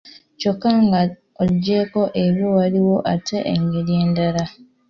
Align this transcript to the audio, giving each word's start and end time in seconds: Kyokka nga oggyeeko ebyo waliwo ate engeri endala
Kyokka 0.39 0.69
nga 0.83 0.99
oggyeeko 1.43 2.01
ebyo 2.23 2.47
waliwo 2.57 2.95
ate 3.13 3.37
engeri 3.53 3.91
endala 4.03 4.43